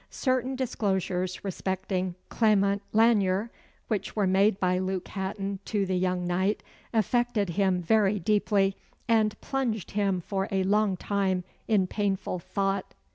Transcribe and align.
Certain 0.09 0.55
disclosures 0.55 1.45
respecting 1.45 2.15
Clement 2.27 2.81
Lanyere, 2.91 3.51
which 3.87 4.15
were 4.15 4.25
made 4.25 4.59
by 4.59 4.79
Luke 4.79 5.07
Hatton 5.09 5.59
to 5.65 5.85
the 5.85 5.93
young 5.95 6.25
knight, 6.25 6.63
affected 6.91 7.51
him 7.51 7.83
very 7.83 8.17
deeply, 8.17 8.75
and 9.07 9.39
plunged 9.41 9.91
him 9.91 10.19
for 10.19 10.47
a 10.49 10.63
long 10.63 10.97
time 10.97 11.43
in 11.67 11.85
painful 11.85 12.39
thought. 12.39 12.95